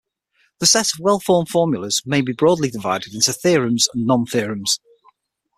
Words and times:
The 0.57 0.65
set 0.65 0.93
of 0.93 0.99
well-formed 0.99 1.49
formulas 1.49 2.01
may 2.07 2.21
be 2.21 2.33
broadly 2.33 2.71
divided 2.71 3.13
into 3.13 3.31
theorems 3.33 3.87
and 3.93 4.07
non-theorems. 4.07 4.79